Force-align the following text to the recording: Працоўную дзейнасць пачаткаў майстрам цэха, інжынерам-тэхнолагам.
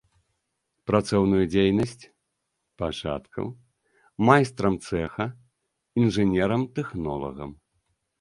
Працоўную 0.91 1.41
дзейнасць 1.53 2.03
пачаткаў 2.83 3.45
майстрам 4.29 4.79
цэха, 4.87 5.25
інжынерам-тэхнолагам. 6.03 7.51